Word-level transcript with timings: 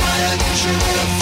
Why 0.00 0.18
I 0.32 0.36
guess 0.38 0.64
you 0.64 0.72
a 0.72 0.96
have 0.96 1.21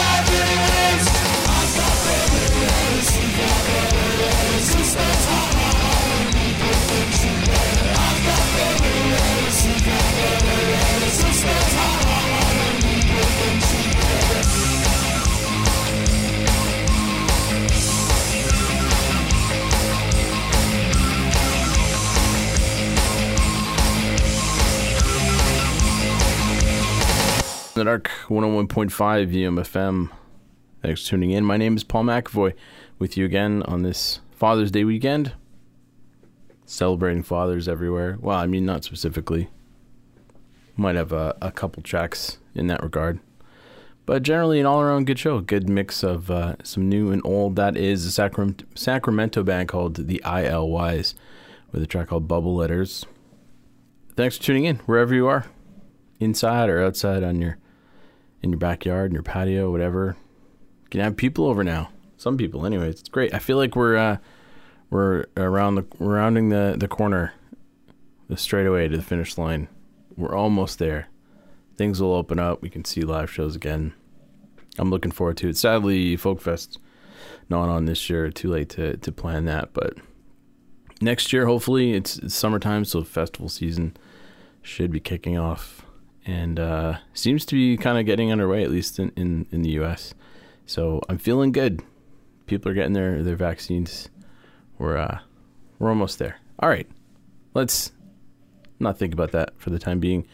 Dark 27.83 28.11
101.5 28.27 28.91
UMFM. 29.33 30.09
Thanks 30.81 31.03
for 31.03 31.09
tuning 31.09 31.31
in. 31.31 31.43
My 31.43 31.57
name 31.57 31.75
is 31.75 31.83
Paul 31.83 32.03
McAvoy 32.03 32.53
with 32.99 33.17
you 33.17 33.25
again 33.25 33.63
on 33.63 33.81
this 33.81 34.19
Father's 34.31 34.71
Day 34.71 34.83
weekend. 34.83 35.33
Celebrating 36.65 37.23
fathers 37.23 37.67
everywhere. 37.67 38.17
Well, 38.21 38.37
I 38.37 38.45
mean, 38.45 38.65
not 38.65 38.83
specifically. 38.83 39.49
Might 40.75 40.95
have 40.95 41.11
a, 41.11 41.35
a 41.41 41.51
couple 41.51 41.81
tracks 41.81 42.37
in 42.53 42.67
that 42.67 42.83
regard. 42.83 43.19
But 44.05 44.23
generally, 44.23 44.59
an 44.59 44.65
all 44.65 44.81
around 44.81 45.07
good 45.07 45.19
show. 45.19 45.37
A 45.37 45.41
good 45.41 45.67
mix 45.67 46.03
of 46.03 46.29
uh, 46.29 46.55
some 46.63 46.87
new 46.87 47.11
and 47.11 47.21
old. 47.25 47.55
That 47.55 47.77
is 47.77 48.05
a 48.05 48.11
Sacramento, 48.11 48.65
Sacramento 48.75 49.43
band 49.43 49.69
called 49.69 50.07
the 50.07 50.21
ILYs 50.23 51.13
with 51.71 51.81
a 51.81 51.87
track 51.87 52.09
called 52.09 52.27
Bubble 52.27 52.55
Letters. 52.55 53.05
Thanks 54.15 54.37
for 54.37 54.43
tuning 54.43 54.65
in 54.65 54.77
wherever 54.85 55.15
you 55.15 55.27
are, 55.27 55.45
inside 56.19 56.69
or 56.69 56.83
outside 56.83 57.23
on 57.23 57.41
your 57.41 57.57
in 58.41 58.51
your 58.51 58.59
backyard, 58.59 59.11
in 59.11 59.13
your 59.13 59.23
patio, 59.23 59.71
whatever. 59.71 60.17
You 60.83 60.89
can 60.89 61.01
have 61.01 61.17
people 61.17 61.45
over 61.45 61.63
now. 61.63 61.89
Some 62.17 62.37
people, 62.37 62.65
anyways. 62.65 62.99
It's 62.99 63.09
great. 63.09 63.33
I 63.33 63.39
feel 63.39 63.57
like 63.57 63.75
we're 63.75 63.97
uh, 63.97 64.17
we're 64.89 65.25
around 65.37 65.75
the 65.75 65.85
rounding 65.99 66.49
the 66.49 66.75
the 66.77 66.87
corner, 66.87 67.33
the 68.27 68.37
straightaway 68.37 68.87
to 68.87 68.97
the 68.97 69.03
finish 69.03 69.37
line. 69.37 69.67
We're 70.15 70.35
almost 70.35 70.79
there. 70.79 71.07
Things 71.77 72.01
will 72.01 72.13
open 72.13 72.37
up. 72.37 72.61
We 72.61 72.69
can 72.69 72.85
see 72.85 73.01
live 73.01 73.31
shows 73.31 73.55
again. 73.55 73.93
I'm 74.77 74.89
looking 74.89 75.11
forward 75.11 75.37
to 75.37 75.49
it. 75.49 75.57
Sadly, 75.57 76.15
Folkfest 76.17 76.77
not 77.49 77.69
on 77.69 77.85
this 77.85 78.09
year. 78.09 78.29
Too 78.29 78.49
late 78.49 78.69
to 78.69 78.97
to 78.97 79.11
plan 79.11 79.45
that, 79.45 79.73
but 79.73 79.97
next 81.01 81.33
year, 81.33 81.45
hopefully, 81.45 81.93
it's, 81.93 82.17
it's 82.17 82.35
summertime, 82.35 82.85
so 82.85 83.03
festival 83.03 83.49
season 83.49 83.97
should 84.61 84.91
be 84.91 84.99
kicking 84.99 85.37
off 85.37 85.85
and 86.25 86.59
uh, 86.59 86.97
seems 87.13 87.45
to 87.45 87.55
be 87.55 87.77
kind 87.77 87.97
of 87.97 88.05
getting 88.05 88.31
underway, 88.31 88.63
at 88.63 88.71
least 88.71 88.99
in, 88.99 89.11
in, 89.15 89.47
in 89.51 89.61
the 89.61 89.71
U.S. 89.71 90.13
So 90.65 91.01
I'm 91.09 91.17
feeling 91.17 91.51
good. 91.51 91.81
People 92.45 92.71
are 92.71 92.75
getting 92.75 92.93
their, 92.93 93.23
their 93.23 93.35
vaccines. 93.35 94.09
We're 94.77 94.97
uh, 94.97 95.19
we're 95.79 95.89
almost 95.89 96.19
there. 96.19 96.37
All 96.59 96.69
right, 96.69 96.87
let's 97.53 97.91
not 98.79 98.97
think 98.97 99.13
about 99.13 99.31
that 99.31 99.53
for 99.57 99.69
the 99.69 99.79
time 99.79 99.99
being. 99.99 100.27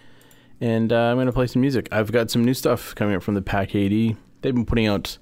And 0.59 0.91
uh, 0.91 1.11
I'm 1.11 1.17
gonna 1.17 1.31
play 1.31 1.47
some 1.47 1.61
music. 1.61 1.87
I've 1.91 2.11
got 2.11 2.31
some 2.31 2.43
new 2.43 2.53
stuff 2.53 2.95
coming 2.95 3.15
up 3.15 3.23
from 3.23 3.35
the 3.35 3.41
Pack 3.41 3.75
80. 3.75 4.15
They've 4.41 4.53
been 4.53 4.65
putting 4.65 4.87
out 4.87 5.17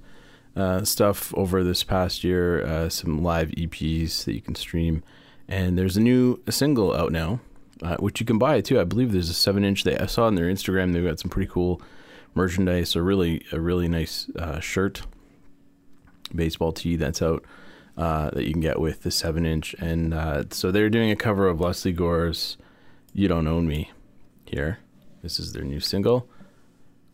uh, 0.54 0.84
stuff 0.84 1.34
over 1.34 1.62
this 1.62 1.84
past 1.84 2.24
year, 2.24 2.64
uh, 2.64 2.88
some 2.88 3.22
live 3.22 3.50
EPs 3.50 4.24
that 4.24 4.34
you 4.34 4.40
can 4.40 4.54
stream, 4.54 5.02
and 5.48 5.78
there's 5.78 5.96
a 5.96 6.00
new 6.00 6.40
single 6.48 6.94
out 6.94 7.12
now 7.12 7.40
uh, 7.82 7.96
which 7.96 8.20
you 8.20 8.26
can 8.26 8.38
buy 8.38 8.60
too. 8.60 8.80
I 8.80 8.84
believe 8.84 9.12
there's 9.12 9.30
a 9.30 9.34
seven 9.34 9.64
inch. 9.64 9.84
They 9.84 9.96
I 9.98 10.06
saw 10.06 10.26
on 10.26 10.34
their 10.34 10.46
Instagram 10.46 10.92
they've 10.92 11.04
got 11.04 11.18
some 11.18 11.30
pretty 11.30 11.50
cool 11.50 11.80
merchandise. 12.34 12.96
A 12.96 13.02
really 13.02 13.44
a 13.52 13.60
really 13.60 13.88
nice 13.88 14.28
uh, 14.38 14.60
shirt, 14.60 15.02
baseball 16.34 16.72
tee 16.72 16.96
that's 16.96 17.22
out 17.22 17.44
uh, 17.96 18.30
that 18.30 18.44
you 18.44 18.52
can 18.52 18.60
get 18.60 18.80
with 18.80 19.02
the 19.02 19.10
seven 19.10 19.44
inch. 19.44 19.74
And 19.78 20.14
uh, 20.14 20.44
so 20.50 20.70
they're 20.70 20.90
doing 20.90 21.10
a 21.10 21.16
cover 21.16 21.48
of 21.48 21.60
Lesley 21.60 21.92
Gore's 21.92 22.56
"You 23.12 23.28
Don't 23.28 23.46
Own 23.46 23.66
Me." 23.66 23.90
Here, 24.44 24.78
this 25.22 25.40
is 25.40 25.52
their 25.52 25.64
new 25.64 25.80
single, 25.80 26.28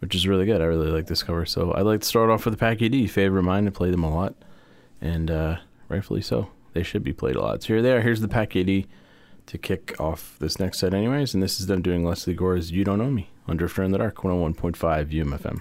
which 0.00 0.14
is 0.14 0.28
really 0.28 0.44
good. 0.44 0.60
I 0.60 0.64
really 0.64 0.90
like 0.90 1.06
this 1.06 1.22
cover. 1.22 1.46
So 1.46 1.72
I 1.72 1.80
like 1.80 2.00
to 2.00 2.06
start 2.06 2.28
off 2.28 2.44
with 2.44 2.54
the 2.54 2.58
Pack 2.58 2.82
A.D. 2.82 3.06
favorite 3.06 3.38
of 3.40 3.46
mine. 3.46 3.66
I 3.66 3.70
play 3.70 3.90
them 3.90 4.04
a 4.04 4.14
lot, 4.14 4.34
and 5.00 5.30
uh, 5.30 5.56
rightfully 5.88 6.20
so. 6.20 6.50
They 6.74 6.82
should 6.82 7.02
be 7.02 7.12
played 7.12 7.36
a 7.36 7.40
lot. 7.40 7.62
So 7.62 7.68
here 7.68 7.82
they 7.82 7.92
are. 7.92 8.00
Here's 8.00 8.20
the 8.20 8.28
Packy 8.28 8.64
D 8.64 8.86
to 9.46 9.58
kick 9.58 9.94
off 10.00 10.36
this 10.38 10.58
next 10.58 10.78
set, 10.78 10.94
anyways. 10.94 11.34
And 11.34 11.42
this 11.42 11.60
is 11.60 11.66
them 11.66 11.82
doing 11.82 12.04
Lesley 12.04 12.34
Gore's 12.34 12.70
You 12.70 12.84
Don't 12.84 12.98
Know 12.98 13.10
Me 13.10 13.30
on 13.46 13.56
Drifter 13.56 13.82
in 13.82 13.92
the 13.92 13.98
Dark 13.98 14.16
101.5 14.16 14.76
UMFM. 15.10 15.60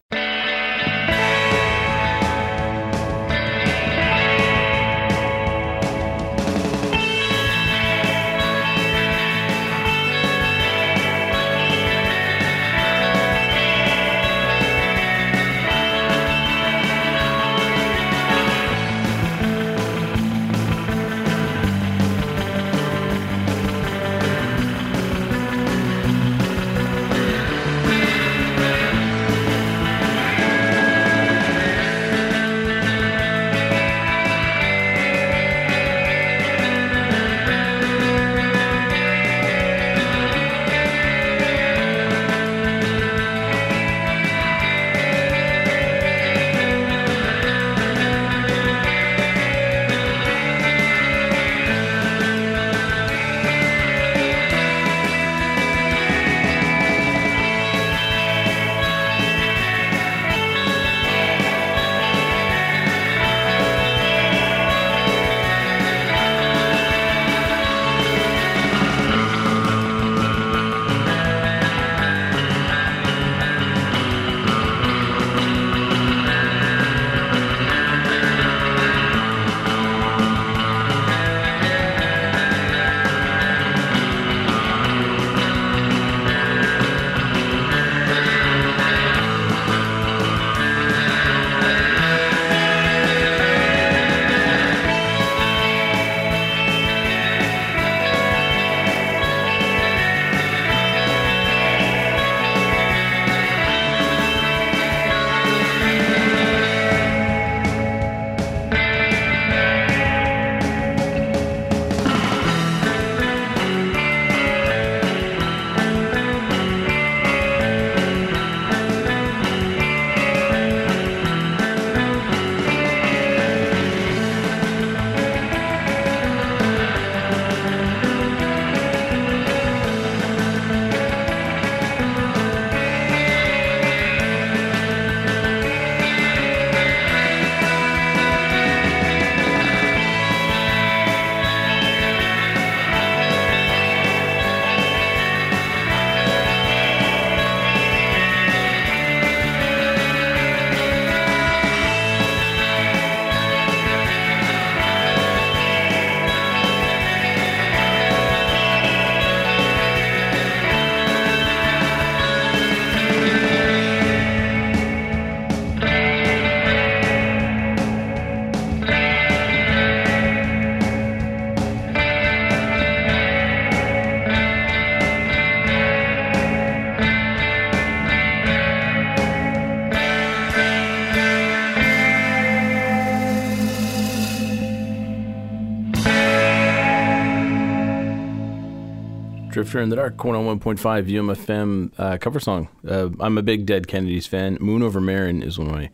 Drifter 189.71 189.83
in 189.83 189.89
the 189.89 189.95
Dark, 189.95 190.17
101.5 190.17 190.79
UMFM 191.07 191.93
uh, 191.97 192.17
cover 192.17 192.41
song. 192.41 192.67
Uh, 192.85 193.07
I'm 193.21 193.37
a 193.37 193.41
big 193.41 193.65
Dead 193.65 193.87
Kennedys 193.87 194.27
fan. 194.27 194.57
Moon 194.59 194.83
Over 194.83 194.99
Marin 194.99 195.41
is 195.41 195.57
one 195.57 195.67
of 195.69 195.73
my 195.73 195.89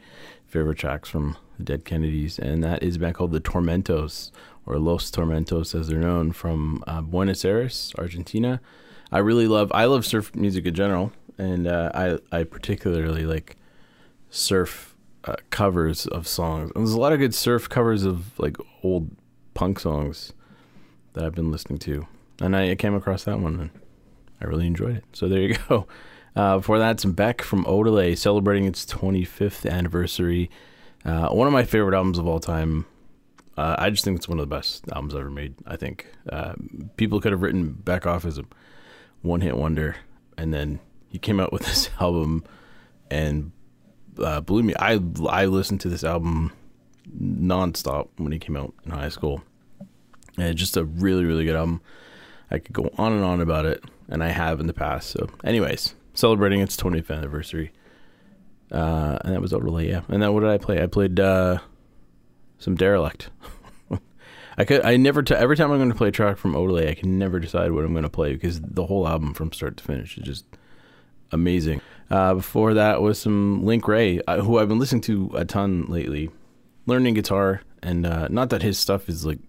favorite 0.48 0.80
tracks 0.80 1.10
from 1.10 1.38
the 1.60 1.64
Dead 1.64 1.86
Kennedys, 1.86 2.40
and 2.40 2.64
that 2.64 2.82
is 2.82 2.96
a 2.96 3.00
band 3.00 3.14
called 3.14 3.34
the 3.34 3.40
Tormentos, 3.40 4.32
or 4.66 4.80
Los 4.80 5.12
Tormentos 5.12 5.80
as 5.80 5.90
they're 5.90 6.00
known, 6.00 6.32
from 6.32 6.84
uh, 6.88 7.02
Buenos 7.02 7.46
Aires, 7.46 7.94
Argentina. 8.00 8.60
I 9.12 9.20
really 9.20 9.48
love, 9.48 9.72
I 9.76 9.86
love 9.86 10.08
surf 10.08 10.34
music 10.34 10.66
in 10.66 10.74
general, 10.74 11.12
and 11.38 11.68
uh, 11.68 11.92
I, 11.94 12.18
I 12.32 12.46
particularly 12.46 13.28
like 13.28 13.58
surf 14.32 14.96
uh, 15.26 15.36
covers 15.52 16.08
of 16.08 16.28
songs. 16.28 16.72
And 16.74 16.84
there's 16.84 16.96
a 16.96 17.00
lot 17.00 17.14
of 17.14 17.20
good 17.20 17.36
surf 17.36 17.70
covers 17.70 18.06
of 18.06 18.40
like 18.40 18.58
old 18.82 19.12
punk 19.54 19.80
songs 19.80 20.34
that 21.14 21.24
I've 21.24 21.36
been 21.36 21.52
listening 21.52 21.78
to, 21.80 22.08
and 22.42 22.56
I, 22.56 22.76
came 22.76 22.96
across 22.96 23.24
that 23.24 23.40
one 23.40 23.60
and 23.60 23.70
I 24.42 24.46
really 24.46 24.68
enjoyed 24.68 24.98
it. 24.98 25.06
So 25.14 25.28
there 25.28 25.42
you 25.42 25.58
go. 25.70 25.88
Uh, 26.36 26.58
before 26.58 26.78
that, 26.78 27.00
some 27.00 27.14
Beck 27.14 27.42
from 27.42 27.66
Odelay 27.66 28.16
celebrating 28.16 28.66
its 28.66 28.86
25th 28.86 29.68
anniversary. 29.68 30.52
Uh, 31.04 31.30
one 31.30 31.48
of 31.48 31.54
my 31.54 31.64
favorite 31.64 31.96
albums 31.96 32.20
of 32.20 32.28
all 32.28 32.40
time. 32.40 32.86
Uh, 33.58 33.76
I 33.80 33.90
just 33.90 34.06
think 34.06 34.18
it's 34.18 34.28
one 34.28 34.38
of 34.38 34.48
the 34.48 34.56
best 34.56 34.86
albums 34.92 35.16
ever 35.16 35.32
made. 35.32 35.56
I 35.66 35.78
think 35.78 36.06
uh, 36.32 36.54
people 36.96 37.20
could 37.20 37.32
have 37.32 37.42
written 37.42 37.74
Beck 37.74 38.06
off 38.06 38.24
as 38.24 38.38
a 38.38 38.44
one-hit 39.24 39.58
wonder, 39.58 39.96
and 40.38 40.54
then 40.54 40.80
he 41.10 41.18
came 41.18 41.40
out 41.40 41.52
with 41.52 41.62
this 41.66 41.90
album 42.00 42.44
and 43.10 43.52
uh, 44.20 44.42
blew 44.42 44.62
me. 44.62 44.76
I 44.80 45.02
I 45.28 45.46
listened 45.46 45.82
to 45.82 45.90
this 45.90 46.04
album 46.04 46.54
nonstop 47.20 48.10
when 48.18 48.32
he 48.32 48.38
came 48.38 48.58
out 48.58 48.76
in 48.86 48.92
high 48.92 49.10
school, 49.10 49.42
and 50.38 50.48
it's 50.48 50.60
just 50.60 50.78
a 50.78 50.86
really 50.86 51.26
really 51.26 51.46
good 51.46 51.56
album. 51.56 51.82
I 52.50 52.60
could 52.60 52.74
go 52.74 52.90
on 52.98 53.14
and 53.14 53.24
on 53.24 53.42
about 53.42 53.66
it, 53.66 53.84
and 54.10 54.24
I 54.24 54.30
have 54.30 54.60
in 54.60 54.68
the 54.68 54.74
past. 54.74 55.10
So, 55.10 55.30
anyways, 55.44 55.96
celebrating 56.14 56.62
its 56.62 56.78
20th 56.78 57.16
anniversary, 57.16 57.72
uh, 58.72 59.20
and 59.24 59.34
that 59.34 59.42
was 59.42 59.54
Odelay, 59.54 59.90
yeah. 59.90 60.02
And 60.08 60.22
then 60.22 60.34
what 60.34 60.42
did 60.42 60.50
I 60.50 60.58
play? 60.58 60.82
I 60.82 60.88
played 60.88 61.20
uh, 61.20 61.60
some 62.58 62.76
Derelict. 62.76 63.30
I 64.58 64.66
could 64.66 64.84
I 64.84 64.98
never 64.98 65.22
t- 65.24 65.36
every 65.36 65.56
time 65.56 65.72
I'm 65.72 65.78
going 65.78 65.92
to 65.92 65.96
play 65.96 66.10
a 66.10 66.12
track 66.12 66.38
from 66.38 66.54
Odelay, 66.54 66.90
I 66.90 66.94
can 66.96 67.20
never 67.20 67.40
decide 67.40 67.72
what 67.72 67.86
I'm 67.86 67.94
going 67.94 68.04
to 68.04 68.10
play 68.10 68.34
because 68.34 68.60
the 68.62 68.86
whole 68.86 69.08
album 69.08 69.34
from 69.34 69.52
start 69.52 69.78
to 69.78 69.84
finish 69.84 70.18
is 70.18 70.24
just 70.24 70.46
amazing. 71.32 71.82
Uh, 72.10 72.34
before 72.36 72.74
that 72.74 73.02
was 73.02 73.20
some 73.20 73.66
Link 73.66 73.88
Wray, 73.88 74.22
uh, 74.28 74.42
who 74.42 74.58
I've 74.58 74.70
been 74.70 74.80
listening 74.80 75.02
to 75.02 75.32
a 75.36 75.46
ton 75.46 75.86
lately, 75.88 76.30
learning 76.86 77.16
guitar, 77.16 77.62
and 77.84 78.06
uh, 78.06 78.28
not 78.30 78.50
that 78.50 78.62
his 78.62 78.80
stuff 78.80 79.10
is 79.10 79.26
like, 79.26 79.40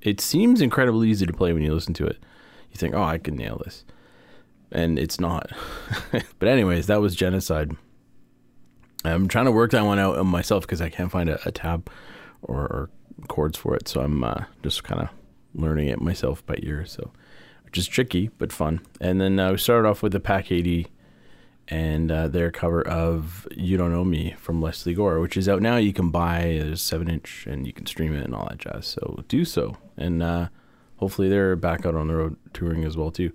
it 0.00 0.20
seems 0.20 0.60
incredibly 0.60 1.10
easy 1.10 1.26
to 1.26 1.32
play 1.32 1.52
when 1.52 1.62
you 1.62 1.74
listen 1.74 1.94
to 1.94 2.06
it. 2.06 2.18
You 2.76 2.78
think, 2.78 2.94
oh, 2.94 3.02
I 3.02 3.16
can 3.16 3.36
nail 3.36 3.62
this, 3.64 3.86
and 4.70 4.98
it's 4.98 5.18
not. 5.18 5.50
but 6.38 6.46
anyways, 6.46 6.88
that 6.88 7.00
was 7.00 7.16
Genocide. 7.16 7.74
I'm 9.02 9.28
trying 9.28 9.46
to 9.46 9.50
work 9.50 9.70
that 9.70 9.86
one 9.86 9.98
out 9.98 10.22
myself 10.26 10.64
because 10.64 10.82
I 10.82 10.90
can't 10.90 11.10
find 11.10 11.30
a, 11.30 11.40
a 11.48 11.50
tab 11.50 11.88
or, 12.42 12.60
or 12.60 12.90
chords 13.28 13.56
for 13.56 13.74
it, 13.74 13.88
so 13.88 14.02
I'm 14.02 14.22
uh, 14.22 14.44
just 14.62 14.84
kind 14.84 15.00
of 15.00 15.08
learning 15.54 15.88
it 15.88 16.02
myself 16.02 16.44
by 16.44 16.56
ear. 16.58 16.84
So, 16.84 17.12
which 17.64 17.78
is 17.78 17.86
tricky 17.88 18.28
but 18.36 18.52
fun. 18.52 18.82
And 19.00 19.22
then 19.22 19.38
uh, 19.38 19.52
we 19.52 19.56
started 19.56 19.88
off 19.88 20.02
with 20.02 20.12
the 20.12 20.20
Pack 20.20 20.52
A.D. 20.52 20.88
and 21.68 22.12
uh, 22.12 22.28
their 22.28 22.50
cover 22.50 22.86
of 22.86 23.48
"You 23.56 23.78
Don't 23.78 23.90
Know 23.90 24.04
Me" 24.04 24.34
from 24.36 24.60
Lesley 24.60 24.92
Gore, 24.92 25.20
which 25.20 25.38
is 25.38 25.48
out 25.48 25.62
now. 25.62 25.76
You 25.76 25.94
can 25.94 26.10
buy 26.10 26.40
a 26.40 26.76
seven 26.76 27.08
inch 27.08 27.46
and 27.48 27.66
you 27.66 27.72
can 27.72 27.86
stream 27.86 28.14
it 28.14 28.22
and 28.22 28.34
all 28.34 28.46
that 28.50 28.58
jazz. 28.58 28.86
So 28.86 29.24
do 29.28 29.46
so, 29.46 29.78
and 29.96 30.22
uh, 30.22 30.48
hopefully 30.96 31.28
they're 31.28 31.56
back 31.56 31.86
out 31.86 31.94
on 31.94 32.08
the 32.08 32.14
road 32.14 32.36
touring 32.52 32.84
as 32.84 32.96
well 32.96 33.10
too. 33.10 33.32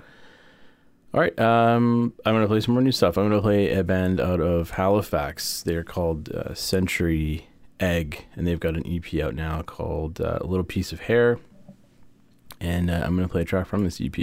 All 1.13 1.19
right, 1.19 1.37
um, 1.39 2.13
I'm 2.25 2.35
gonna 2.35 2.47
play 2.47 2.61
some 2.61 2.73
more 2.73 2.81
new 2.81 2.91
stuff. 2.91 3.17
I'm 3.17 3.29
gonna 3.29 3.41
play 3.41 3.71
a 3.73 3.83
band 3.83 4.19
out 4.19 4.39
of 4.39 4.71
Halifax. 4.71 5.61
They're 5.61 5.83
called 5.83 6.29
uh, 6.29 6.53
Century 6.53 7.47
Egg, 7.79 8.25
and 8.35 8.47
they've 8.47 8.59
got 8.59 8.75
an 8.75 8.83
EP 8.87 9.21
out 9.21 9.35
now 9.35 9.61
called 9.61 10.21
uh, 10.21 10.39
"A 10.41 10.47
Little 10.47 10.63
Piece 10.63 10.91
of 10.93 11.01
Hair." 11.01 11.39
And 12.59 12.89
uh, 12.89 13.01
I'm 13.03 13.15
gonna 13.15 13.27
play 13.27 13.41
a 13.41 13.45
track 13.45 13.67
from 13.67 13.83
this 13.83 13.99
EP, 13.99 14.15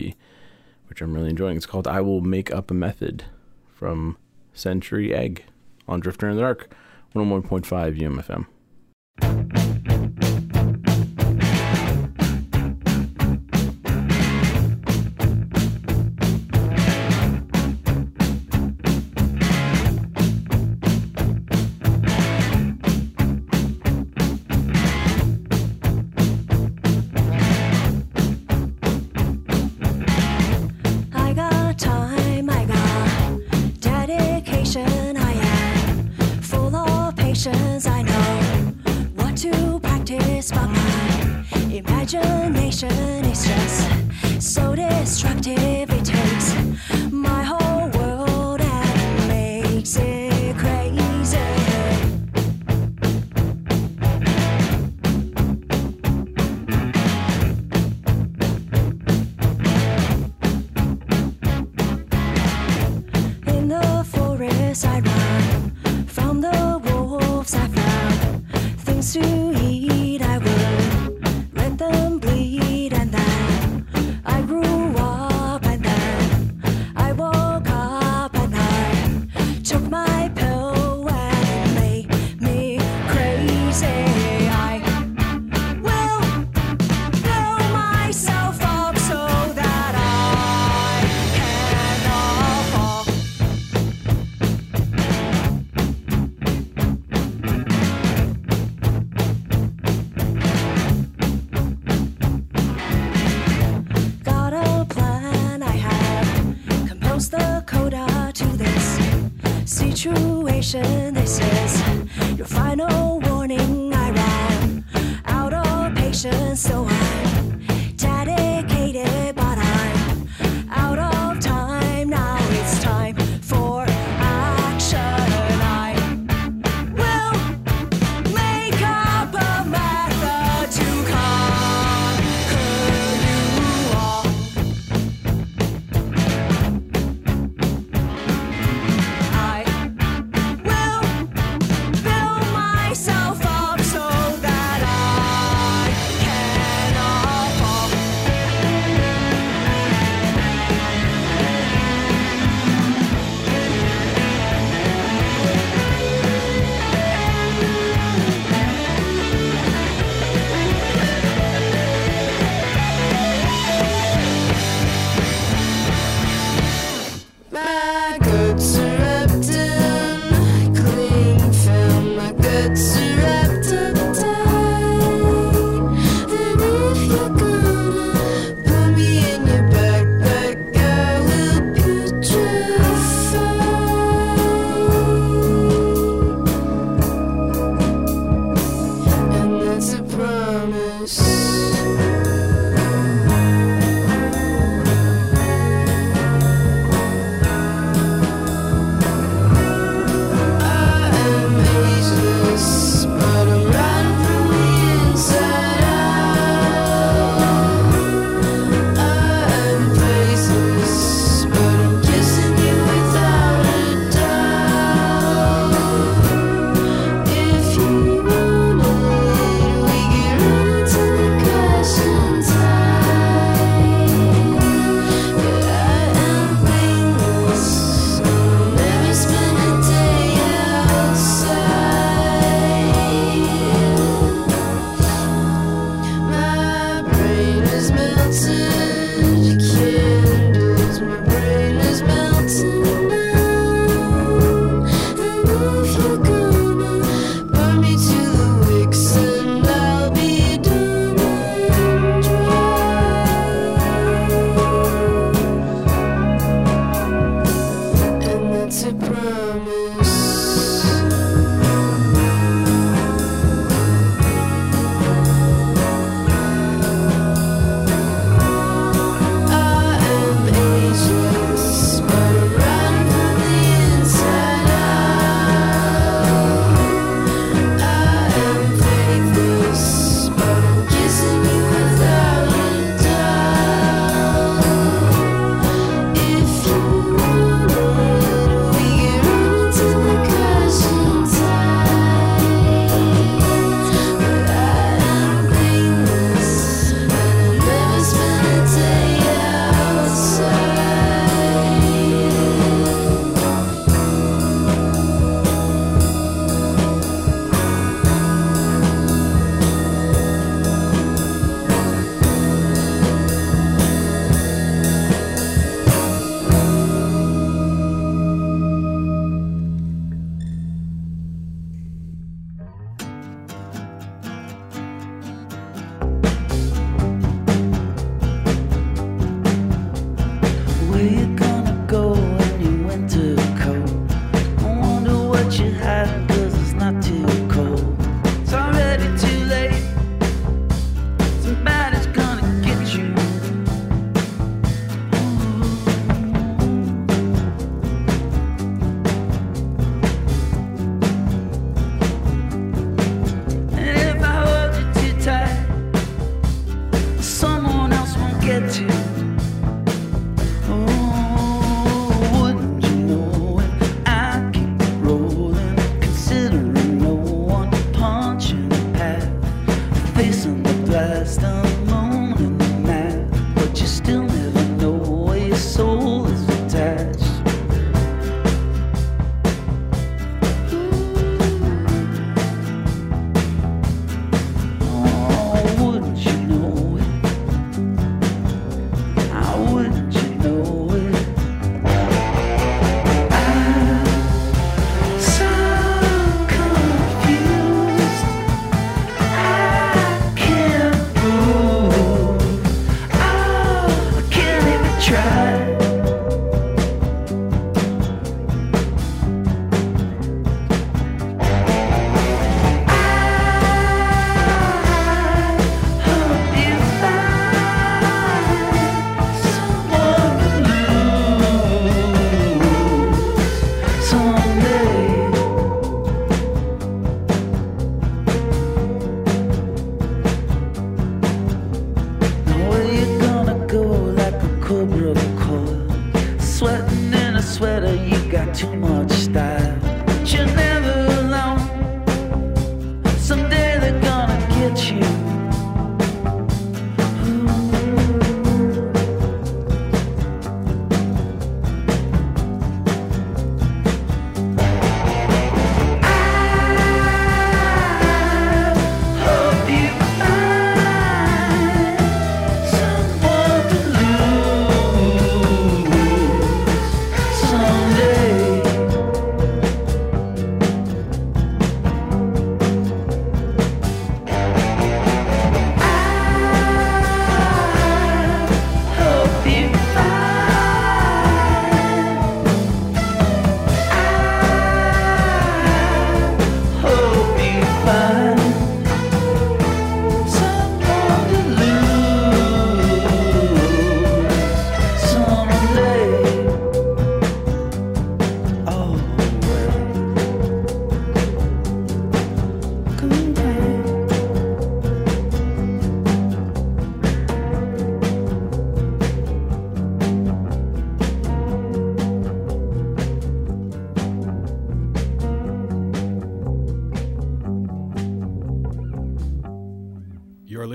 which 0.88 1.02
I'm 1.02 1.12
really 1.12 1.30
enjoying. 1.30 1.56
It's 1.56 1.66
called 1.66 1.86
"I 1.86 2.00
Will 2.00 2.22
Make 2.22 2.52
Up 2.52 2.70
a 2.70 2.74
Method." 2.74 3.24
from 3.78 4.18
Century 4.52 5.14
Egg 5.14 5.44
on 5.86 6.00
Drifter 6.00 6.28
in 6.28 6.34
the 6.36 6.42
Dark, 6.42 6.74
101.5 7.14 8.46
UMFM. 9.22 9.67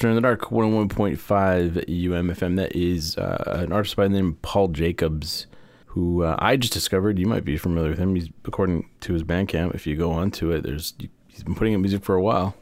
Drifter 0.00 0.08
in 0.08 0.14
the 0.14 0.22
Dark, 0.22 0.40
101.5 0.48 1.84
UMFM. 1.86 2.56
That 2.56 2.74
is 2.74 3.18
uh, 3.18 3.58
an 3.58 3.70
artist 3.70 3.96
by 3.96 4.04
the 4.04 4.14
name 4.14 4.28
of 4.28 4.40
Paul 4.40 4.68
Jacobs, 4.68 5.46
who 5.88 6.22
uh, 6.22 6.36
I 6.38 6.56
just 6.56 6.72
discovered. 6.72 7.18
You 7.18 7.26
might 7.26 7.44
be 7.44 7.58
familiar 7.58 7.90
with 7.90 7.98
him. 7.98 8.14
He's, 8.14 8.30
according 8.46 8.88
to 9.00 9.12
his 9.12 9.24
Bandcamp, 9.24 9.74
if 9.74 9.86
you 9.86 9.96
go 9.96 10.10
onto 10.10 10.52
it, 10.52 10.62
there's 10.62 10.94
he's 11.28 11.42
been 11.42 11.54
putting 11.54 11.74
out 11.74 11.82
music 11.82 12.02
for 12.02 12.14
a 12.14 12.22
while, 12.22 12.54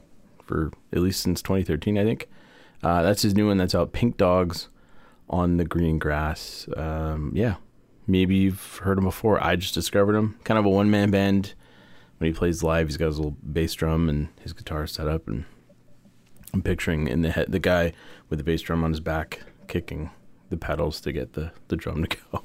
for 0.42 0.72
at 0.92 0.98
least 0.98 1.22
since 1.22 1.40
2013, 1.40 1.96
I 1.96 2.02
think. 2.02 2.28
Uh, 2.82 3.02
that's 3.02 3.22
his 3.22 3.36
new 3.36 3.46
one 3.46 3.56
that's 3.56 3.74
out, 3.74 3.92
Pink 3.92 4.16
Dogs 4.16 4.68
on 5.30 5.58
the 5.58 5.64
Green 5.64 6.00
Grass. 6.00 6.68
Um, 6.76 7.30
yeah, 7.36 7.54
maybe 8.08 8.34
you've 8.34 8.78
heard 8.78 8.98
him 8.98 9.04
before. 9.04 9.40
I 9.40 9.54
just 9.54 9.74
discovered 9.74 10.16
him. 10.16 10.40
Kind 10.42 10.58
of 10.58 10.66
a 10.66 10.70
one 10.70 10.90
man 10.90 11.12
band. 11.12 11.54
When 12.16 12.32
he 12.32 12.36
plays 12.36 12.64
live, 12.64 12.88
he's 12.88 12.96
got 12.96 13.06
his 13.06 13.18
little 13.18 13.36
bass 13.52 13.74
drum 13.74 14.08
and 14.08 14.26
his 14.40 14.52
guitar 14.52 14.88
set 14.88 15.06
up, 15.06 15.28
and 15.28 15.44
I'm 16.52 16.62
picturing 16.62 17.08
in 17.08 17.22
the 17.22 17.30
head 17.30 17.52
the 17.52 17.58
guy 17.58 17.92
with 18.28 18.38
the 18.38 18.44
bass 18.44 18.62
drum 18.62 18.84
on 18.84 18.90
his 18.90 19.00
back 19.00 19.40
kicking 19.66 20.10
the 20.50 20.56
pedals 20.56 21.00
to 21.02 21.12
get 21.12 21.34
the, 21.34 21.52
the 21.68 21.76
drum 21.76 22.04
to 22.04 22.16
go. 22.32 22.42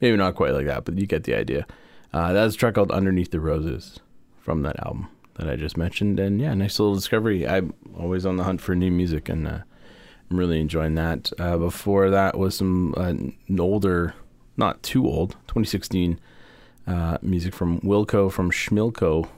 Maybe 0.00 0.16
not 0.16 0.34
quite 0.34 0.52
like 0.52 0.66
that, 0.66 0.84
but 0.84 0.98
you 0.98 1.06
get 1.06 1.24
the 1.24 1.34
idea. 1.34 1.66
Uh, 2.12 2.32
that's 2.32 2.54
a 2.54 2.58
track 2.58 2.74
called 2.74 2.90
Underneath 2.90 3.30
the 3.30 3.40
Roses 3.40 4.00
from 4.40 4.62
that 4.62 4.78
album 4.84 5.08
that 5.34 5.48
I 5.48 5.56
just 5.56 5.76
mentioned. 5.76 6.18
And 6.18 6.40
yeah, 6.40 6.54
nice 6.54 6.78
little 6.78 6.94
discovery. 6.94 7.46
I'm 7.46 7.74
always 7.98 8.24
on 8.26 8.36
the 8.36 8.44
hunt 8.44 8.60
for 8.60 8.74
new 8.74 8.90
music, 8.90 9.28
and 9.28 9.46
uh, 9.46 9.58
I'm 10.30 10.36
really 10.36 10.60
enjoying 10.60 10.94
that. 10.94 11.32
Uh, 11.38 11.58
before 11.58 12.10
that 12.10 12.38
was 12.38 12.56
some 12.56 12.94
uh, 12.96 13.60
older, 13.60 14.14
not 14.56 14.82
too 14.82 15.06
old, 15.06 15.32
2016 15.48 16.18
uh, 16.86 17.18
music 17.20 17.54
from 17.54 17.80
Wilco 17.80 18.32
from 18.32 18.50
Schmilko, 18.50 19.28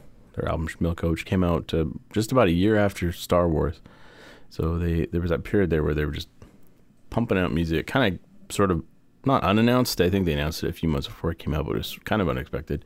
their 0.40 0.50
album 0.50 0.68
Schmilko, 0.68 1.10
which 1.10 1.24
came 1.24 1.44
out 1.44 1.72
uh, 1.74 1.86
just 2.12 2.32
about 2.32 2.48
a 2.48 2.52
year 2.52 2.76
after 2.76 3.12
Star 3.12 3.48
Wars. 3.48 3.80
So 4.48 4.78
they 4.78 5.06
there 5.06 5.20
was 5.20 5.30
that 5.30 5.44
period 5.44 5.70
there 5.70 5.82
where 5.82 5.94
they 5.94 6.04
were 6.04 6.12
just 6.12 6.28
pumping 7.10 7.38
out 7.38 7.52
music, 7.52 7.86
kind 7.86 8.14
of 8.14 8.54
sort 8.54 8.70
of 8.70 8.82
not 9.24 9.44
unannounced. 9.44 10.00
I 10.00 10.10
think 10.10 10.26
they 10.26 10.32
announced 10.32 10.64
it 10.64 10.70
a 10.70 10.72
few 10.72 10.88
months 10.88 11.06
before 11.06 11.30
it 11.30 11.38
came 11.38 11.54
out, 11.54 11.66
but 11.66 11.74
it 11.74 11.78
was 11.78 11.98
kind 12.04 12.22
of 12.22 12.28
unexpected. 12.28 12.84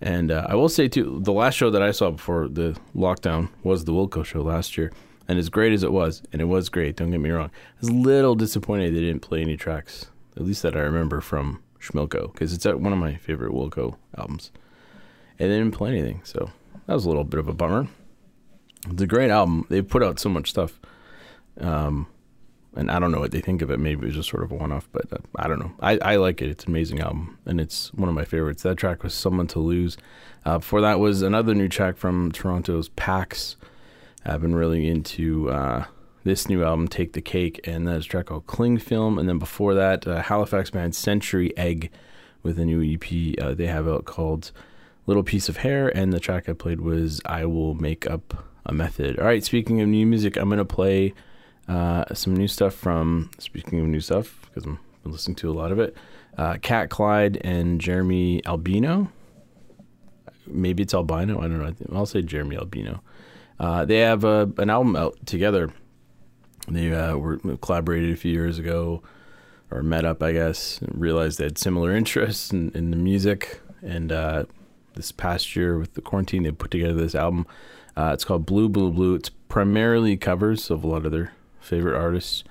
And 0.00 0.30
uh, 0.30 0.46
I 0.48 0.54
will 0.54 0.68
say 0.68 0.88
too, 0.88 1.20
the 1.22 1.32
last 1.32 1.54
show 1.54 1.70
that 1.70 1.82
I 1.82 1.90
saw 1.90 2.10
before 2.10 2.48
the 2.48 2.76
lockdown 2.94 3.48
was 3.64 3.84
the 3.84 3.92
Wilco 3.92 4.24
show 4.24 4.42
last 4.42 4.78
year. 4.78 4.92
And 5.26 5.38
as 5.38 5.50
great 5.50 5.72
as 5.72 5.82
it 5.82 5.92
was, 5.92 6.22
and 6.32 6.40
it 6.40 6.46
was 6.46 6.68
great, 6.68 6.96
don't 6.96 7.10
get 7.10 7.20
me 7.20 7.30
wrong, 7.30 7.50
I 7.50 7.80
was 7.80 7.90
a 7.90 7.92
little 7.92 8.34
disappointed 8.34 8.94
they 8.94 9.00
didn't 9.00 9.20
play 9.20 9.42
any 9.42 9.56
tracks, 9.56 10.06
at 10.36 10.44
least 10.44 10.62
that 10.62 10.74
I 10.74 10.80
remember 10.80 11.20
from 11.20 11.62
Schmilko, 11.80 12.32
because 12.32 12.54
it's 12.54 12.64
uh, 12.64 12.78
one 12.78 12.92
of 12.92 12.98
my 12.98 13.16
favorite 13.16 13.52
Wilco 13.52 13.96
albums. 14.16 14.50
And 15.38 15.50
they 15.50 15.58
didn't 15.58 15.74
play 15.74 15.90
anything, 15.90 16.22
so 16.24 16.50
that 16.88 16.94
was 16.94 17.04
a 17.04 17.08
little 17.08 17.22
bit 17.22 17.38
of 17.38 17.48
a 17.48 17.54
bummer. 17.54 17.86
It's 18.90 19.02
a 19.02 19.06
great 19.06 19.30
album. 19.30 19.66
They've 19.68 19.86
put 19.86 20.02
out 20.02 20.18
so 20.18 20.30
much 20.30 20.48
stuff. 20.48 20.80
Um, 21.60 22.06
and 22.74 22.90
I 22.90 22.98
don't 22.98 23.12
know 23.12 23.20
what 23.20 23.30
they 23.30 23.42
think 23.42 23.60
of 23.60 23.70
it. 23.70 23.78
Maybe 23.78 24.02
it 24.02 24.06
was 24.06 24.14
just 24.14 24.30
sort 24.30 24.42
of 24.42 24.52
a 24.52 24.54
one-off, 24.54 24.88
but 24.90 25.12
uh, 25.12 25.18
I 25.36 25.48
don't 25.48 25.58
know. 25.58 25.72
I, 25.80 25.98
I 25.98 26.16
like 26.16 26.40
it. 26.40 26.48
It's 26.48 26.64
an 26.64 26.70
amazing 26.70 27.00
album, 27.00 27.38
and 27.44 27.60
it's 27.60 27.92
one 27.92 28.08
of 28.08 28.14
my 28.14 28.24
favorites. 28.24 28.62
That 28.62 28.76
track 28.76 29.02
was 29.02 29.12
"Someone 29.12 29.48
to 29.48 29.58
Lose." 29.58 29.98
Uh, 30.46 30.58
before 30.58 30.80
that 30.80 30.98
was 30.98 31.20
another 31.20 31.54
new 31.54 31.68
track 31.68 31.98
from 31.98 32.32
Toronto's 32.32 32.88
Packs. 32.88 33.56
I've 34.24 34.40
been 34.40 34.54
really 34.54 34.88
into 34.88 35.50
uh, 35.50 35.84
this 36.24 36.48
new 36.48 36.64
album, 36.64 36.88
"Take 36.88 37.12
the 37.12 37.20
Cake," 37.20 37.60
and 37.64 37.86
that's 37.86 38.06
a 38.06 38.08
track 38.08 38.26
called 38.26 38.46
"Cling 38.46 38.78
Film." 38.78 39.18
And 39.18 39.28
then 39.28 39.38
before 39.38 39.74
that, 39.74 40.06
uh, 40.06 40.22
Halifax 40.22 40.70
band 40.70 40.94
Century 40.94 41.56
Egg 41.56 41.90
with 42.42 42.58
a 42.58 42.64
new 42.64 42.80
EP 42.80 43.42
uh, 43.42 43.54
they 43.54 43.66
have 43.66 43.88
out 43.88 44.04
called 44.04 44.52
"Little 45.08 45.24
Piece 45.24 45.48
of 45.48 45.58
Hair," 45.58 45.88
and 45.96 46.12
the 46.12 46.20
track 46.20 46.48
I 46.48 46.52
played 46.52 46.80
was 46.80 47.20
"I 47.24 47.44
Will 47.46 47.74
Make 47.74 48.08
Up 48.08 48.46
a 48.64 48.72
Method." 48.72 49.18
All 49.18 49.24
right, 49.24 49.42
speaking 49.42 49.80
of 49.80 49.88
new 49.88 50.06
music, 50.06 50.36
I'm 50.36 50.48
gonna 50.48 50.64
play 50.64 51.14
uh, 51.66 52.04
some 52.14 52.36
new 52.36 52.46
stuff 52.46 52.74
from, 52.74 53.30
speaking 53.38 53.80
of 53.80 53.86
new 53.86 54.00
stuff, 54.00 54.40
because 54.42 54.64
I'm 54.64 54.78
been 55.02 55.12
listening 55.12 55.36
to 55.36 55.50
a 55.50 55.52
lot 55.52 55.72
of 55.72 55.78
it, 55.78 55.96
uh, 56.36 56.56
Cat 56.60 56.90
Clyde 56.90 57.38
and 57.42 57.80
Jeremie 57.80 58.44
Albino. 58.46 59.10
Maybe 60.46 60.82
it's 60.82 60.94
Albino. 60.94 61.38
I 61.38 61.48
don't 61.48 61.58
know. 61.58 61.96
I'll 61.96 62.06
say 62.06 62.22
Jeremie 62.22 62.56
Albino. 62.56 63.02
Uh, 63.58 63.84
they 63.84 63.98
have 63.98 64.24
uh, 64.24 64.46
an 64.58 64.70
album 64.70 64.96
out 64.96 65.18
together. 65.26 65.72
They 66.68 66.92
uh, 66.92 67.16
were 67.16 67.38
collaborated 67.60 68.12
a 68.12 68.16
few 68.16 68.32
years 68.32 68.58
ago, 68.58 69.02
or 69.70 69.82
met 69.82 70.04
up, 70.04 70.22
I 70.22 70.32
guess, 70.32 70.80
and 70.80 71.00
realized 71.00 71.38
they 71.38 71.44
had 71.44 71.58
similar 71.58 71.94
interests 71.96 72.52
in, 72.52 72.70
in 72.72 72.90
the 72.90 72.96
music. 72.96 73.60
And 73.82 74.12
uh, 74.12 74.44
this 74.94 75.12
past 75.12 75.56
year 75.56 75.78
with 75.78 75.94
the 75.94 76.00
quarantine, 76.00 76.42
they 76.42 76.50
put 76.50 76.70
together 76.70 76.94
this 76.94 77.14
album. 77.14 77.46
Uh, 77.96 78.10
it's 78.12 78.24
called 78.24 78.46
Blue 78.46 78.68
Blue 78.68 78.90
Blue. 78.90 79.14
It's 79.14 79.28
primarily 79.28 80.16
covers 80.16 80.70
of 80.70 80.84
a 80.84 80.86
lot 80.86 81.04
of 81.04 81.12
their 81.12 81.32
favorite 81.60 81.98
artists, 81.98 82.44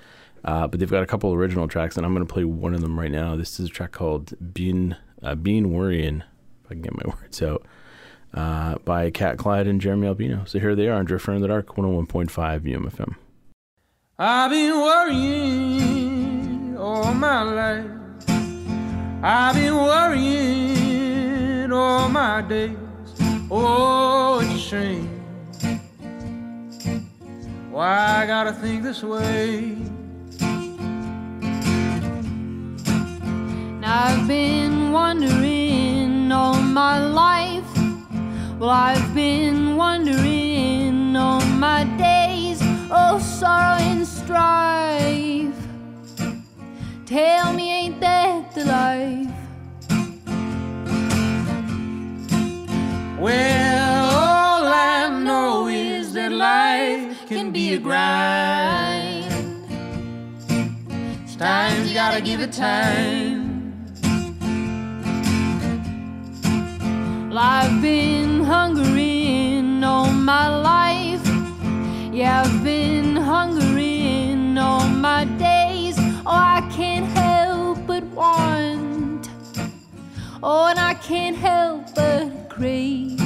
uh, 0.44 0.66
but 0.66 0.80
they've 0.80 0.90
got 0.90 1.02
a 1.02 1.06
couple 1.06 1.32
original 1.32 1.68
tracks, 1.68 1.96
and 1.96 2.04
I'm 2.04 2.14
going 2.14 2.26
to 2.26 2.32
play 2.32 2.44
one 2.44 2.74
of 2.74 2.80
them 2.80 2.98
right 2.98 3.10
now. 3.10 3.36
This 3.36 3.58
is 3.58 3.68
a 3.68 3.72
track 3.72 3.92
called 3.92 4.34
"Been 4.54 4.96
uh, 5.22 5.34
Been 5.34 5.72
Worrying," 5.72 6.22
if 6.64 6.70
I 6.70 6.74
can 6.74 6.82
get 6.82 6.94
my 6.94 7.14
words 7.22 7.42
out, 7.42 7.64
uh, 8.34 8.76
by 8.84 9.10
Cat 9.10 9.38
Clyde 9.38 9.66
and 9.66 9.80
Jeremie 9.80 10.06
Albino. 10.06 10.44
So 10.46 10.58
here 10.58 10.74
they 10.74 10.88
are 10.88 10.98
on 10.98 11.06
Drifter 11.06 11.32
in 11.32 11.40
the 11.40 11.48
Dark, 11.48 11.76
101.5 11.76 12.60
UMFM. 12.60 13.14
I've 14.18 14.50
been 14.50 14.74
worrying 14.74 16.76
all 16.76 17.14
my 17.14 17.42
life. 17.42 17.86
I've 19.22 19.54
been 19.54 19.74
worrying 19.74 20.77
all 21.72 22.08
my 22.08 22.42
days. 22.42 22.76
Oh, 23.50 24.40
it's 24.40 24.54
a 24.54 24.58
shame. 24.58 25.08
Why 27.70 28.22
I 28.22 28.26
gotta 28.26 28.52
think 28.52 28.82
this 28.82 29.02
way? 29.02 29.76
I've 33.82 34.28
been 34.28 34.92
wondering 34.92 36.30
all 36.30 36.60
my 36.60 36.98
life. 36.98 37.64
Well, 38.58 38.70
I've 38.70 39.14
been 39.14 39.76
wondering 39.76 41.16
all 41.16 41.40
my 41.46 41.84
days. 41.96 42.58
Oh, 42.90 43.18
sorrow 43.18 43.78
and 43.80 44.06
strife. 44.06 45.54
Tell 47.06 47.52
me, 47.52 47.70
ain't 47.70 48.00
that 48.00 48.54
the 48.54 48.64
life? 48.64 49.27
Grind. 57.78 59.28
Times 61.38 61.88
you 61.88 61.94
gotta 61.94 62.20
give 62.20 62.40
it 62.40 62.52
time. 62.52 63.72
Well, 67.28 67.38
I've 67.38 67.80
been 67.80 68.42
hungering 68.42 69.84
all 69.84 70.10
my 70.10 70.48
life. 70.48 71.24
Yeah, 72.12 72.42
I've 72.42 72.64
been 72.64 73.14
hungering 73.14 74.58
all 74.58 74.88
my 74.88 75.24
days. 75.24 75.96
Oh, 76.26 76.30
I 76.58 76.68
can't 76.72 77.06
help 77.06 77.78
but 77.86 78.02
want. 78.04 79.30
Oh, 80.42 80.66
and 80.66 80.78
I 80.80 80.94
can't 80.94 81.36
help 81.36 81.94
but 81.94 82.48
crave. 82.48 83.17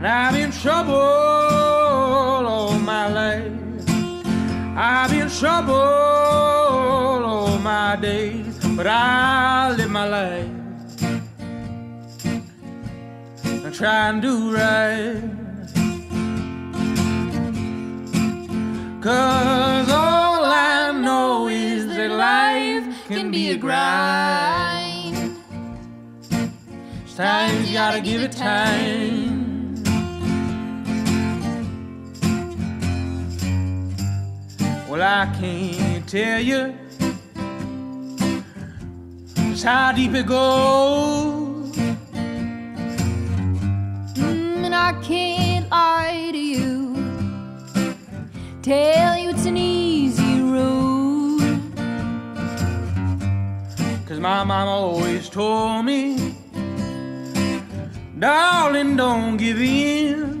I've 0.00 0.32
been 0.32 0.52
trouble 0.52 0.94
all 0.94 2.78
my 2.78 3.08
life. 3.08 3.52
I've 4.76 5.10
been 5.10 5.28
trouble 5.28 5.74
all 5.74 7.58
my 7.58 7.96
days, 7.96 8.56
but 8.76 8.86
I 8.86 9.72
live 9.72 9.90
my 9.90 10.06
life 10.06 10.48
and 13.44 13.74
try 13.74 14.08
and 14.10 14.22
do 14.22 14.54
right. 14.54 15.20
Cause 19.02 19.90
all 19.90 20.44
I 20.44 20.92
know 20.92 21.48
is 21.48 21.88
that 21.88 22.10
life 22.10 23.08
can 23.08 23.32
be 23.32 23.50
a 23.50 23.56
grind. 23.56 25.36
Times 27.16 27.68
you 27.68 27.74
gotta 27.74 28.00
give 28.00 28.22
it 28.22 28.30
time. 28.30 29.37
Well, 34.88 35.02
I 35.02 35.30
can't 35.38 36.08
tell 36.08 36.40
you 36.40 36.74
just 39.34 39.62
how 39.62 39.92
deep 39.92 40.14
it 40.14 40.26
goes. 40.26 41.76
Mm, 44.16 44.64
and 44.64 44.74
I 44.74 44.98
can't 45.02 45.68
lie 45.68 46.30
to 46.32 46.38
you. 46.38 46.94
Tell 48.62 49.18
you 49.18 49.28
it's 49.28 49.44
an 49.44 49.58
easy 49.58 50.40
road. 50.40 51.60
Cause 54.06 54.18
my 54.18 54.42
mama 54.42 54.70
always 54.70 55.28
told 55.28 55.84
me, 55.84 56.34
darling, 58.18 58.96
don't 58.96 59.36
give 59.36 59.60
in. 59.60 60.37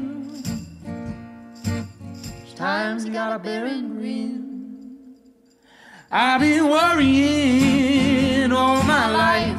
Times 2.58 3.04
you 3.06 3.12
got 3.12 3.32
a 3.32 3.38
barren 3.38 4.00
ring. 4.00 5.14
I've 6.10 6.40
been 6.40 6.68
worrying 6.68 8.50
all 8.50 8.82
my 8.82 9.08
life. 9.08 9.56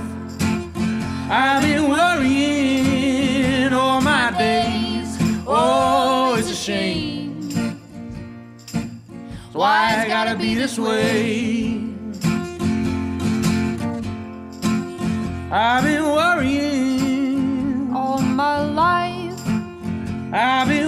I've 1.31 1.61
been 1.63 1.87
worrying 1.89 3.71
all 3.71 4.01
my 4.01 4.31
days. 4.37 5.17
Oh, 5.47 6.33
oh 6.33 6.35
it's 6.35 6.51
a 6.51 6.53
shame. 6.53 7.49
Why 9.53 10.01
it's 10.01 10.09
gotta 10.09 10.35
be 10.37 10.55
this 10.55 10.77
way? 10.77 11.81
I've 15.49 15.85
been 15.85 16.03
worrying 16.03 17.93
all 17.95 18.19
my 18.19 18.61
life. 18.61 19.39
I've 20.33 20.67
been 20.67 20.78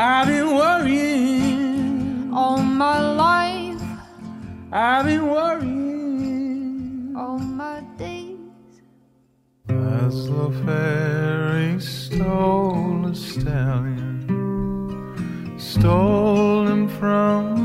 I've 0.00 0.28
been 0.28 0.54
worrying 0.54 2.30
all 2.32 2.58
my 2.58 3.00
life. 3.00 3.82
I've 4.70 5.06
been 5.06 5.26
worrying 5.26 7.16
all 7.18 7.40
my 7.40 7.80
days. 7.96 8.38
As 9.68 10.28
the 10.28 10.52
fairy 10.64 11.80
stole 11.80 13.06
a 13.06 13.12
stallion, 13.12 14.22
stole 15.58 16.68
him 16.68 16.86
from 16.88 17.57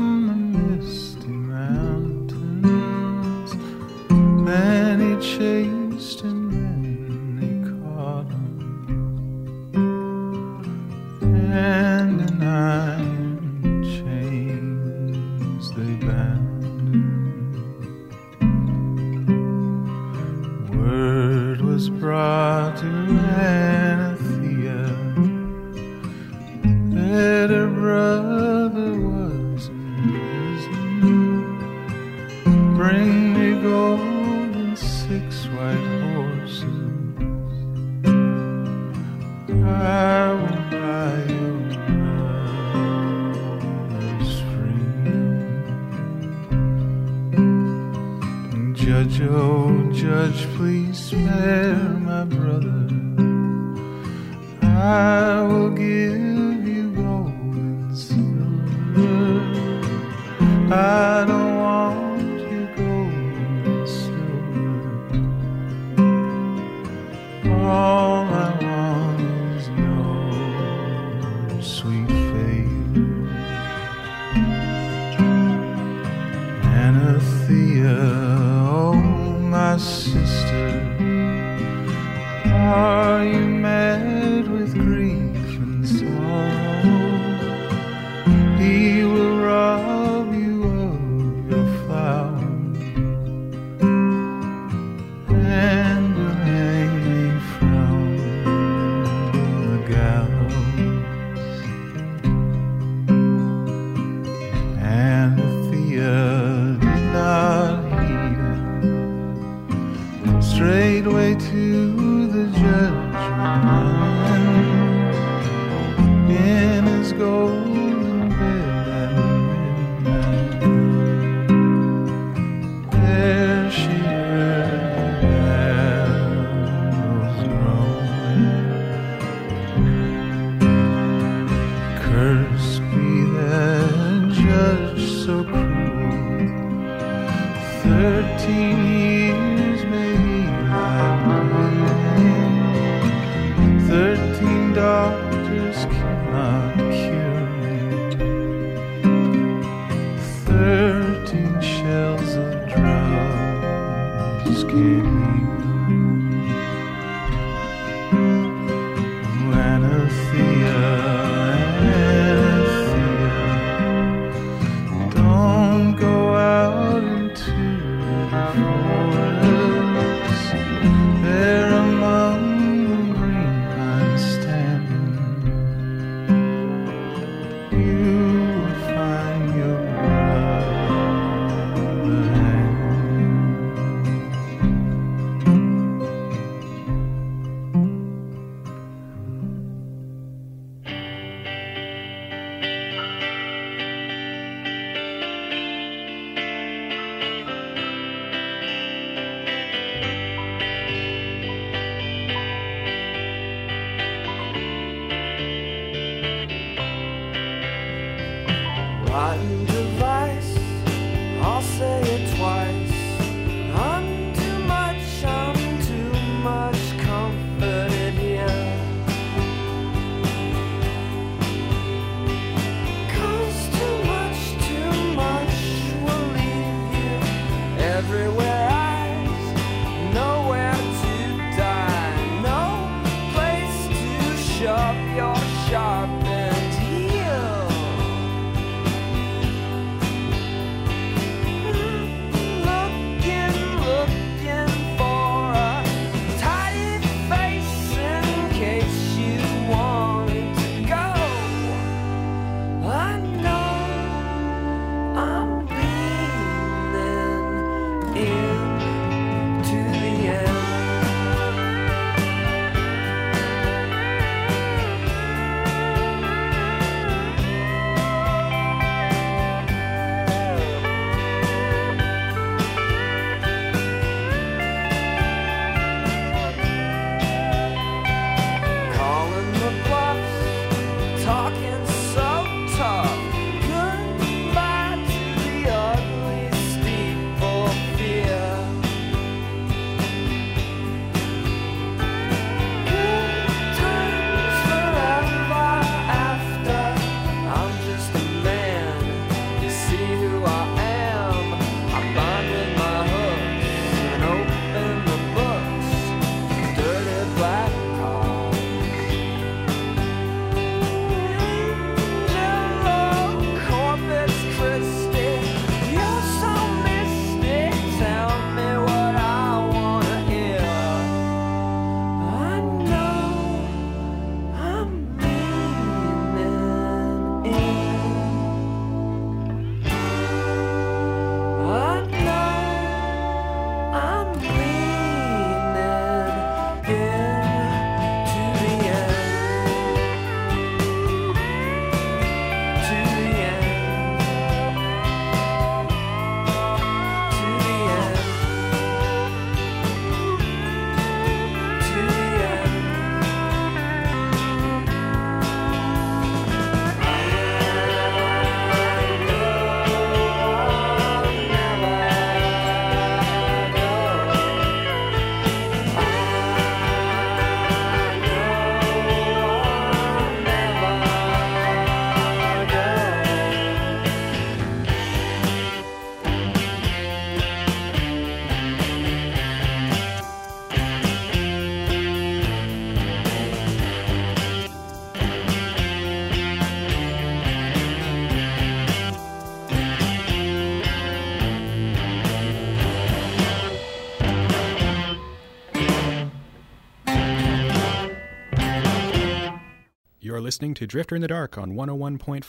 listening 400.40 400.72
to 400.72 400.86
Drifter 400.86 401.14
in 401.14 401.20
the 401.20 401.28
Dark 401.28 401.58
on 401.58 401.72
101.5 401.72 402.44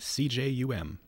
CJUM. 0.00 0.98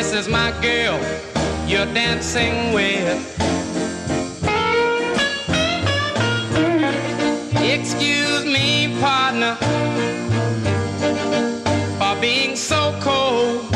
This 0.00 0.14
is 0.14 0.28
my 0.28 0.50
girl 0.62 0.98
you're 1.68 1.92
dancing 1.92 2.72
with. 2.72 3.20
Excuse 7.60 8.46
me, 8.46 8.98
partner, 8.98 9.56
for 11.98 12.18
being 12.18 12.56
so 12.56 12.98
cold. 13.02 13.70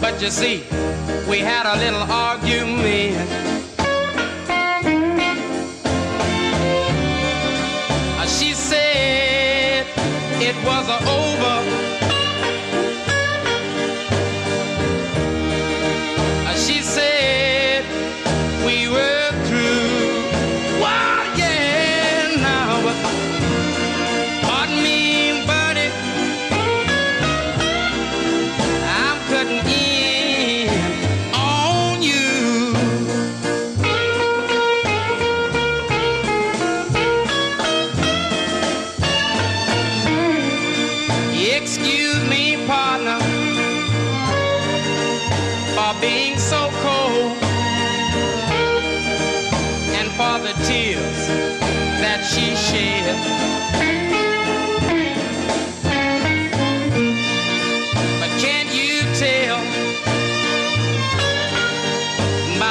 But 0.00 0.20
you 0.20 0.30
see, 0.30 0.64
we 1.30 1.38
had 1.38 1.64
a 1.72 1.76
little 1.78 2.02
argument. 2.10 3.30
She 8.36 8.52
said 8.52 9.86
it 10.40 10.56
was 10.66 10.88
a 10.88 10.98
over. 11.08 11.25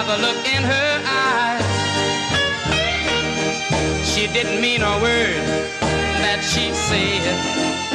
The 0.07 0.17
look 0.17 0.45
in 0.45 0.63
her 0.63 1.01
eyes? 1.05 1.65
She 4.07 4.27
didn't 4.27 4.61
mean 4.61 4.81
a 4.83 4.99
word 5.01 5.43
that 6.21 6.41
she 6.43 6.73
said. 6.73 7.94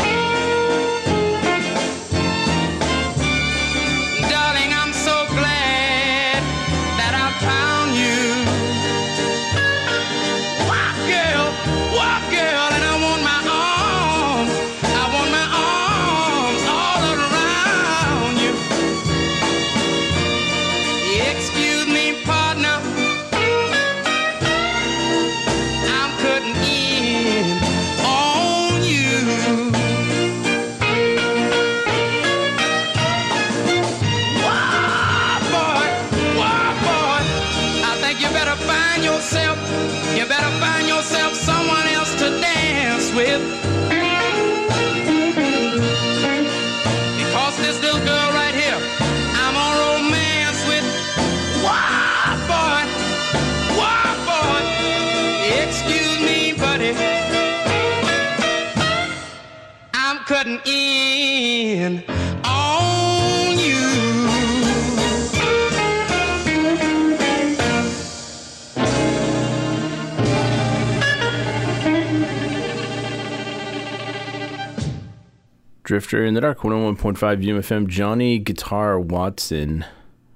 Drifter 75.91 76.24
in 76.24 76.34
the 76.34 76.41
Dark, 76.41 76.61
101.5 76.61 77.18
UMFM, 77.18 77.88
Johnny 77.88 78.38
Guitar 78.38 79.01
Watson 79.01 79.84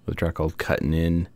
with 0.04 0.14
a 0.14 0.16
track 0.16 0.34
called 0.34 0.58
Cutting 0.58 0.92
In. 0.92 1.28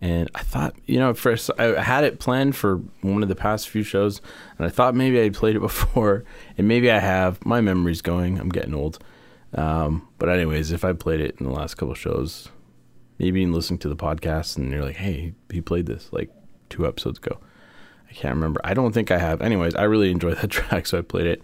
And 0.00 0.30
I 0.36 0.42
thought, 0.42 0.76
you 0.86 1.00
know, 1.00 1.12
first 1.14 1.50
I 1.58 1.82
had 1.82 2.04
it 2.04 2.20
planned 2.20 2.54
for 2.54 2.76
one 3.00 3.24
of 3.24 3.28
the 3.28 3.34
past 3.34 3.68
few 3.68 3.82
shows, 3.82 4.20
and 4.56 4.68
I 4.68 4.70
thought 4.70 4.94
maybe 4.94 5.20
I 5.20 5.30
played 5.30 5.56
it 5.56 5.60
before, 5.70 6.22
and 6.56 6.68
maybe 6.68 6.92
I 6.92 7.00
have. 7.00 7.44
My 7.44 7.60
memory's 7.60 8.02
going. 8.02 8.38
I'm 8.38 8.50
getting 8.50 8.72
old. 8.72 9.02
Um, 9.52 10.06
but 10.18 10.28
anyways, 10.28 10.70
if 10.70 10.84
I 10.84 10.92
played 10.92 11.20
it 11.20 11.34
in 11.40 11.46
the 11.46 11.52
last 11.52 11.74
couple 11.74 11.94
shows, 11.94 12.50
maybe 13.18 13.44
listening 13.46 13.80
to 13.80 13.88
the 13.88 13.96
podcast, 13.96 14.58
and 14.58 14.70
you're 14.70 14.84
like, 14.84 14.94
hey, 14.94 15.34
he 15.50 15.60
played 15.60 15.86
this 15.86 16.08
like 16.12 16.30
two 16.68 16.86
episodes 16.86 17.18
ago. 17.18 17.40
I 18.08 18.12
can't 18.12 18.36
remember. 18.36 18.60
I 18.62 18.74
don't 18.74 18.92
think 18.92 19.10
I 19.10 19.18
have. 19.18 19.42
Anyways, 19.42 19.74
I 19.74 19.82
really 19.82 20.12
enjoy 20.12 20.34
that 20.36 20.50
track, 20.50 20.86
so 20.86 20.98
I 20.98 21.02
played 21.02 21.26
it. 21.26 21.42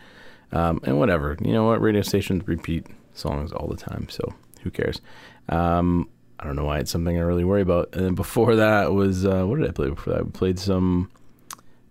Um, 0.52 0.80
and 0.84 0.98
whatever, 0.98 1.36
you 1.40 1.52
know 1.52 1.64
what? 1.64 1.80
Radio 1.80 2.02
stations 2.02 2.46
repeat 2.46 2.86
songs 3.14 3.52
all 3.52 3.68
the 3.68 3.76
time, 3.76 4.08
so 4.08 4.34
who 4.62 4.70
cares? 4.70 5.00
Um, 5.48 6.08
I 6.38 6.44
don't 6.44 6.56
know 6.56 6.64
why 6.64 6.78
it's 6.78 6.90
something 6.90 7.16
I 7.16 7.22
really 7.22 7.44
worry 7.44 7.62
about. 7.62 7.90
And 7.92 8.04
then 8.04 8.14
before 8.14 8.56
that 8.56 8.92
was 8.92 9.24
uh, 9.24 9.44
what 9.44 9.58
did 9.58 9.68
I 9.68 9.72
play 9.72 9.90
before 9.90 10.14
that? 10.14 10.22
I 10.22 10.28
played 10.30 10.58
some 10.58 11.10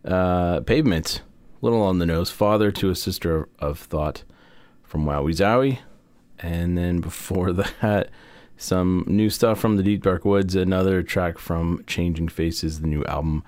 uh, 0.03 0.61
Pavement, 0.61 1.21
little 1.61 1.81
on 1.81 1.99
the 1.99 2.05
nose. 2.05 2.29
Father 2.29 2.71
to 2.71 2.89
a 2.89 2.95
Sister 2.95 3.37
of, 3.37 3.49
of 3.59 3.79
Thought 3.79 4.23
from 4.83 5.05
Wowee 5.05 5.35
Zowee, 5.35 5.79
and 6.39 6.77
then 6.77 7.01
before 7.01 7.51
that, 7.53 8.09
some 8.57 9.03
new 9.07 9.29
stuff 9.29 9.59
from 9.59 9.77
the 9.77 9.83
Deep 9.83 10.03
Dark 10.03 10.25
Woods. 10.25 10.55
Another 10.55 11.01
track 11.01 11.37
from 11.37 11.83
Changing 11.87 12.27
Faces, 12.27 12.81
the 12.81 12.87
new 12.87 13.03
album 13.05 13.43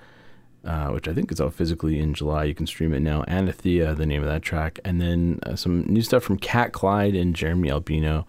uh, 0.68 0.88
which 0.90 1.08
I 1.08 1.14
think 1.14 1.32
is 1.32 1.40
out 1.40 1.54
physically 1.54 1.98
in 1.98 2.12
July. 2.12 2.44
You 2.44 2.54
can 2.54 2.66
stream 2.66 2.92
it 2.92 3.00
now. 3.00 3.24
Anathea, 3.26 3.94
the 3.96 4.04
name 4.04 4.22
of 4.22 4.28
that 4.28 4.42
track. 4.42 4.78
And 4.84 5.00
then 5.00 5.40
uh, 5.46 5.56
some 5.56 5.80
new 5.86 6.02
stuff 6.02 6.22
from 6.22 6.36
Cat 6.38 6.72
Clyde 6.72 7.14
and 7.14 7.34
Jeremie 7.34 7.70
Albino, 7.70 8.26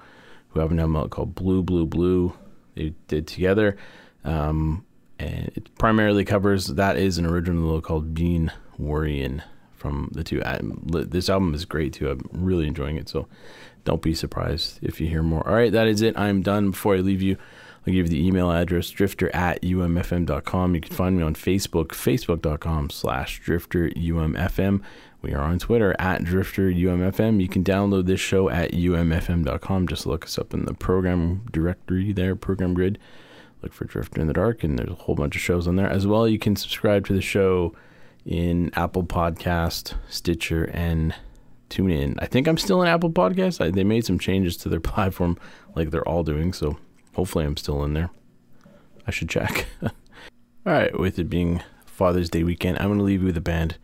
who 0.50 0.62
have 0.62 0.72
an 0.72 0.80
album 0.80 1.10
called 1.10 1.36
Blue, 1.36 1.62
Blue, 1.62 1.86
Blue. 1.86 2.34
They 2.76 2.94
did 3.10 3.28
together. 3.28 3.76
Um, 4.24 4.86
and 5.20 5.52
it 5.54 5.76
primarily 5.78 6.24
covers 6.24 6.68
that 6.68 6.96
is 6.96 7.18
an 7.18 7.26
original 7.26 7.62
little 7.62 7.82
called 7.82 8.14
Been 8.14 8.52
Worrying 8.78 9.42
from 9.74 10.10
the 10.14 10.24
two. 10.24 10.42
Li- 10.86 11.04
This 11.04 11.30
album 11.30 11.54
is 11.54 11.66
great 11.66 11.92
too. 11.92 12.10
I'm 12.10 12.22
really 12.32 12.68
enjoying 12.68 12.96
it. 12.96 13.10
So 13.10 13.28
don't 13.84 14.02
be 14.02 14.14
surprised 14.14 14.80
if 14.82 15.02
you 15.02 15.08
hear 15.08 15.24
more. 15.24 15.46
All 15.46 15.56
right, 15.56 15.74
that 15.74 15.88
is 15.88 16.02
it. 16.02 16.18
I'm 16.18 16.42
done. 16.42 16.72
Before 16.72 16.96
I 16.96 17.00
leave 17.00 17.22
you, 17.22 17.36
I'll 17.88 17.93
give 17.93 18.05
you 18.05 18.09
the 18.09 18.25
email 18.25 18.51
address, 18.51 18.89
drifter 18.89 19.34
at 19.36 19.61
umfm.com. 19.61 20.75
You 20.75 20.82
can 20.82 20.95
find 20.95 21.17
me 21.17 21.23
on 21.23 21.34
Facebook, 21.34 21.89
facebook.com 21.89 22.89
slash 22.89 23.39
drifter 23.39 23.89
umfm. 23.89 24.82
We 25.21 25.34
are 25.34 25.41
on 25.41 25.59
Twitter 25.59 25.95
at 25.99 26.23
drifter 26.23 26.71
umfm. 26.71 27.41
You 27.41 27.47
can 27.47 27.63
download 27.63 28.05
this 28.05 28.19
show 28.19 28.49
at 28.49 28.71
umfm.com. 28.71 29.88
Just 29.88 30.05
look 30.05 30.25
us 30.25 30.38
up 30.38 30.53
in 30.53 30.65
the 30.65 30.73
program 30.73 31.45
directory 31.51 32.13
there, 32.13 32.36
program 32.36 32.73
grid. 32.73 32.99
Look 33.61 33.73
for 33.73 33.86
Drifter 33.86 34.21
in 34.21 34.27
the 34.27 34.34
Dark, 34.34 34.63
and 34.63 34.80
there's 34.80 34.89
a 34.89 34.95
whole 34.95 35.15
bunch 35.15 35.36
of 35.36 35.41
shows 35.41 35.67
on 35.67 35.75
there. 35.75 35.89
As 35.89 36.07
well, 36.07 36.27
you 36.27 36.39
can 36.39 36.55
subscribe 36.55 37.05
to 37.07 37.13
the 37.13 37.21
show 37.21 37.75
in 38.25 38.71
Apple 38.73 39.03
Podcast, 39.03 39.95
Stitcher, 40.07 40.65
and 40.73 41.13
TuneIn. 41.69 42.15
I 42.19 42.25
think 42.25 42.47
I'm 42.47 42.57
still 42.57 42.82
in 42.82 42.88
Apple 42.88 43.11
Podcast. 43.11 43.59
I, 43.59 43.69
they 43.69 43.84
made 43.84 44.05
some 44.05 44.17
changes 44.17 44.55
to 44.57 44.69
their 44.69 44.80
platform, 44.80 45.38
like 45.75 45.91
they're 45.91 46.07
all 46.07 46.23
doing. 46.23 46.53
So 46.53 46.77
hopefully, 47.14 47.45
I'm 47.45 47.57
still 47.57 47.84
in 47.84 47.93
there. 47.93 48.10
I 49.07 49.12
should 49.12 49.30
check. 49.30 49.66
all 49.84 49.91
right, 50.66 50.97
with 50.99 51.20
it 51.20 51.30
being 51.30 51.64
Father's 51.86 52.30
Day 52.30 52.43
weekend, 52.43 52.80
I'm 52.80 52.88
going 52.88 52.99
to 52.99 53.03
leave 53.03 53.22
you 53.22 53.28
with 53.28 53.38
a 53.38 53.41
band 53.41 53.78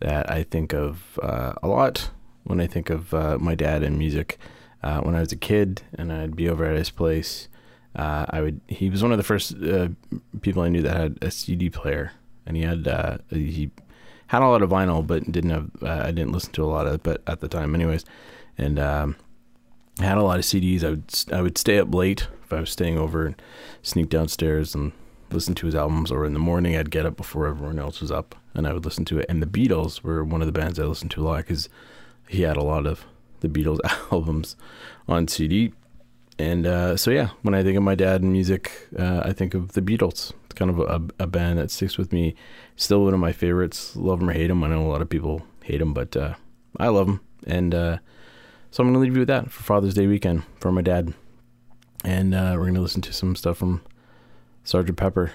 that 0.00 0.30
I 0.30 0.42
think 0.42 0.72
of 0.72 1.18
uh, 1.22 1.54
a 1.62 1.68
lot 1.68 2.10
when 2.44 2.60
I 2.60 2.66
think 2.66 2.90
of 2.90 3.14
uh, 3.14 3.38
my 3.38 3.54
dad 3.54 3.82
and 3.82 3.98
music. 3.98 4.38
Uh, 4.82 5.00
when 5.00 5.14
I 5.14 5.20
was 5.20 5.30
a 5.30 5.36
kid 5.36 5.82
and 5.94 6.12
I'd 6.12 6.34
be 6.34 6.48
over 6.48 6.64
at 6.64 6.76
his 6.76 6.90
place, 6.90 7.48
uh, 7.94 8.26
I 8.30 8.40
would. 8.40 8.60
He 8.68 8.90
was 8.90 9.02
one 9.02 9.12
of 9.12 9.18
the 9.18 9.24
first 9.24 9.54
uh, 9.62 9.88
people 10.40 10.62
I 10.62 10.68
knew 10.68 10.82
that 10.82 10.96
had 10.96 11.18
a 11.22 11.30
CD 11.30 11.70
player, 11.70 12.12
and 12.46 12.56
he 12.56 12.62
had 12.64 12.88
uh, 12.88 13.18
he 13.30 13.70
had 14.28 14.42
a 14.42 14.46
lot 14.46 14.62
of 14.62 14.70
vinyl, 14.70 15.06
but 15.06 15.30
didn't 15.30 15.50
have. 15.50 15.70
I 15.82 16.10
didn't 16.10 16.32
listen 16.32 16.52
to 16.52 16.64
a 16.64 16.66
lot 16.66 16.86
of 16.86 17.02
but 17.02 17.22
at 17.26 17.40
the 17.40 17.48
time, 17.48 17.74
anyways, 17.74 18.04
and 18.58 18.78
um, 18.78 19.16
had 19.98 20.18
a 20.18 20.22
lot 20.22 20.38
of 20.38 20.44
CDs. 20.44 20.82
I 20.82 20.90
would 20.90 21.32
I 21.32 21.42
would 21.42 21.58
stay 21.58 21.78
up 21.78 21.94
late 21.94 22.26
I 22.54 22.60
was 22.60 22.70
staying 22.70 22.98
over 22.98 23.26
and 23.26 23.42
sneak 23.82 24.08
downstairs 24.08 24.74
and 24.74 24.92
listen 25.30 25.54
to 25.56 25.66
his 25.66 25.74
albums. 25.74 26.10
Or 26.10 26.24
in 26.24 26.32
the 26.32 26.38
morning, 26.38 26.76
I'd 26.76 26.90
get 26.90 27.06
up 27.06 27.16
before 27.16 27.46
everyone 27.46 27.78
else 27.78 28.00
was 28.00 28.10
up, 28.10 28.34
and 28.54 28.66
I 28.66 28.72
would 28.72 28.84
listen 28.84 29.04
to 29.06 29.18
it. 29.18 29.26
And 29.28 29.42
the 29.42 29.46
Beatles 29.46 30.02
were 30.02 30.24
one 30.24 30.42
of 30.42 30.46
the 30.46 30.52
bands 30.52 30.78
I 30.78 30.84
listened 30.84 31.10
to 31.12 31.22
a 31.22 31.26
lot 31.26 31.38
because 31.38 31.68
he 32.28 32.42
had 32.42 32.56
a 32.56 32.62
lot 32.62 32.86
of 32.86 33.04
the 33.40 33.48
Beatles 33.48 33.78
albums 34.12 34.56
on 35.08 35.28
CD. 35.28 35.72
And 36.38 36.66
uh, 36.66 36.96
so, 36.96 37.10
yeah, 37.10 37.30
when 37.42 37.54
I 37.54 37.62
think 37.62 37.76
of 37.76 37.82
my 37.82 37.94
dad 37.94 38.22
and 38.22 38.32
music, 38.32 38.88
uh, 38.98 39.22
I 39.24 39.32
think 39.32 39.54
of 39.54 39.72
the 39.72 39.82
Beatles. 39.82 40.32
It's 40.44 40.54
kind 40.54 40.70
of 40.70 40.80
a, 40.80 41.22
a 41.22 41.26
band 41.26 41.58
that 41.58 41.70
sticks 41.70 41.98
with 41.98 42.12
me. 42.12 42.34
Still 42.76 43.04
one 43.04 43.14
of 43.14 43.20
my 43.20 43.32
favorites. 43.32 43.94
Love 43.96 44.20
them 44.20 44.30
or 44.30 44.32
hate 44.32 44.48
them. 44.48 44.64
I 44.64 44.68
know 44.68 44.86
a 44.86 44.88
lot 44.88 45.02
of 45.02 45.08
people 45.08 45.42
hate 45.62 45.78
them, 45.78 45.94
but 45.94 46.16
uh, 46.16 46.34
I 46.78 46.88
love 46.88 47.06
them. 47.06 47.20
And 47.46 47.74
uh, 47.74 47.98
so 48.70 48.82
I'm 48.82 48.88
going 48.88 48.94
to 48.94 49.00
leave 49.00 49.14
you 49.14 49.20
with 49.20 49.28
that 49.28 49.50
for 49.50 49.62
Father's 49.62 49.94
Day 49.94 50.06
weekend 50.06 50.44
for 50.58 50.72
my 50.72 50.82
dad. 50.82 51.12
And 52.04 52.34
uh, 52.34 52.54
we're 52.56 52.64
going 52.64 52.74
to 52.74 52.80
listen 52.80 53.02
to 53.02 53.12
some 53.12 53.36
stuff 53.36 53.58
from 53.58 53.82
Sergeant 54.64 54.98
Pepper 54.98 55.32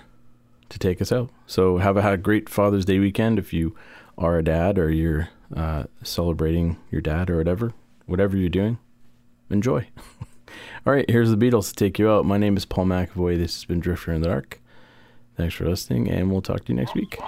to 0.69 0.79
take 0.79 1.01
us 1.01 1.11
out. 1.11 1.29
So 1.45 1.77
have 1.77 1.97
a, 1.97 2.01
had 2.01 2.13
a 2.13 2.17
great 2.17 2.49
Father's 2.49 2.85
Day 2.85 2.99
weekend 2.99 3.39
if 3.39 3.53
you 3.53 3.75
are 4.17 4.37
a 4.37 4.43
dad 4.43 4.77
or 4.77 4.91
you're 4.91 5.29
uh, 5.55 5.83
celebrating 6.03 6.77
your 6.91 7.01
dad 7.01 7.29
or 7.29 7.37
whatever, 7.37 7.73
whatever 8.05 8.35
you're 8.35 8.49
doing, 8.49 8.77
enjoy. 9.49 9.87
All 10.85 10.93
right, 10.93 11.09
here's 11.09 11.29
the 11.29 11.37
Beatles 11.37 11.69
to 11.69 11.75
take 11.75 11.99
you 11.99 12.09
out. 12.09 12.25
My 12.25 12.37
name 12.37 12.57
is 12.57 12.65
Paul 12.65 12.85
McAvoy. 12.85 13.37
This 13.37 13.55
has 13.55 13.65
been 13.65 13.79
Drifter 13.79 14.13
in 14.13 14.21
the 14.21 14.29
Dark. 14.29 14.61
Thanks 15.35 15.55
for 15.55 15.69
listening, 15.69 16.09
and 16.09 16.31
we'll 16.31 16.41
talk 16.41 16.65
to 16.65 16.73
you 16.73 16.79
next 16.79 16.95
week. 16.95 17.19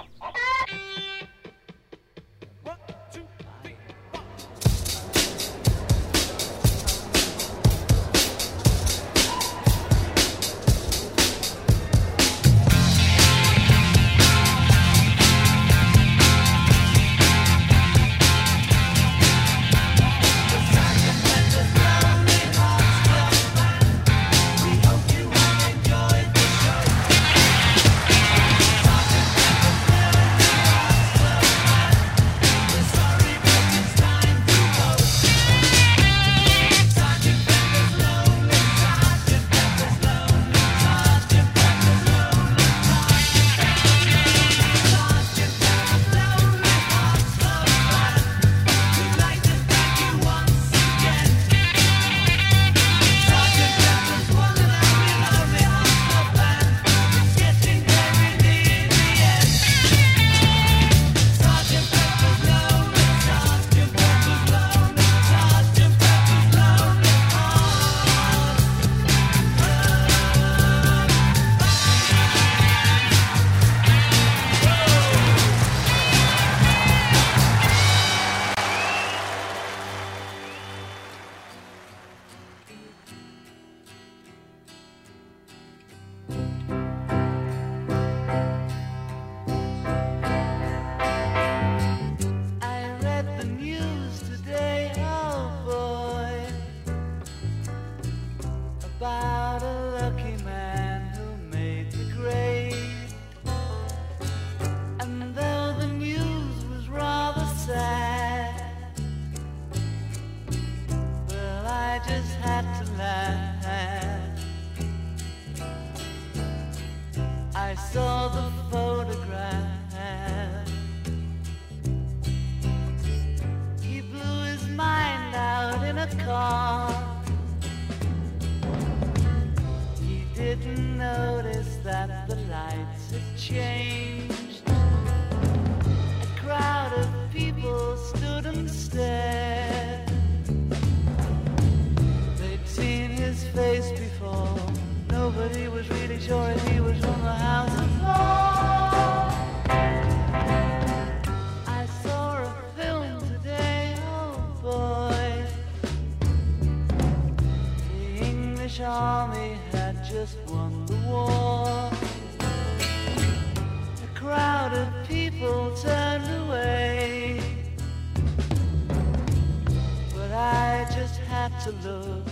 To 171.72 171.98
look, 171.98 172.28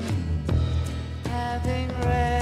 having 1.26 1.88
read 2.00 2.37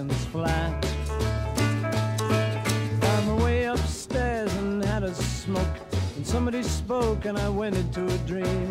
seconds 0.00 0.24
flat. 0.26 0.84
On 3.02 3.26
the 3.26 3.44
way 3.44 3.64
upstairs 3.64 4.52
and 4.54 4.82
had 4.82 5.02
a 5.02 5.14
smoke, 5.14 5.76
and 6.16 6.26
somebody 6.26 6.62
spoke, 6.62 7.26
and 7.26 7.36
I 7.38 7.48
went 7.48 7.76
into 7.76 8.06
a 8.06 8.18
dream. 8.18 8.69